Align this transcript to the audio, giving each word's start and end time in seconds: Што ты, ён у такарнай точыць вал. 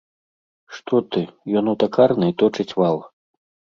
Што 0.77 1.01
ты, 1.11 1.21
ён 1.61 1.65
у 1.75 1.75
такарнай 1.85 2.31
точыць 2.43 2.69
вал. 2.81 2.97